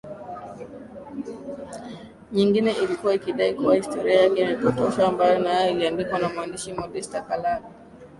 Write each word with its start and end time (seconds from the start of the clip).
nyingine 2.31 2.71
ilikuwa 2.71 3.13
ikidai 3.15 3.53
kuwa 3.55 3.75
historia 3.75 4.21
yake 4.21 4.41
imepotoshwa 4.41 5.05
ambayo 5.07 5.39
nayo 5.39 5.71
iliandikwa 5.71 6.19
na 6.19 6.29
mwandishi 6.29 6.73
Modester 6.73 7.27
Kallaghe 7.27 7.65